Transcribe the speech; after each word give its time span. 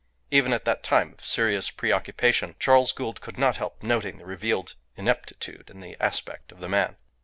Even 0.31 0.51
at 0.51 0.65
that 0.65 0.81
time 0.81 1.13
of 1.13 1.23
serious 1.23 1.69
pre 1.69 1.91
occupation 1.91 2.55
Charles 2.57 2.91
Gould 2.91 3.21
could 3.21 3.37
not 3.37 3.57
help 3.57 3.83
noting 3.83 4.17
the 4.17 4.25
revealed 4.25 4.73
ineptitude 4.95 5.69
in 5.69 5.79
the 5.79 5.95
aspect 5.99 6.51
of 6.51 6.59
the 6.59 6.67
man. 6.67 6.95